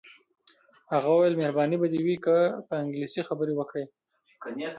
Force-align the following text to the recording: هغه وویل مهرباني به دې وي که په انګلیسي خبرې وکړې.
هغه 0.93 1.07
وویل 1.11 1.39
مهرباني 1.41 1.77
به 1.81 1.87
دې 1.93 1.99
وي 2.05 2.15
که 2.25 2.35
په 2.67 2.73
انګلیسي 2.83 3.21
خبرې 3.27 3.53
وکړې. 3.55 3.85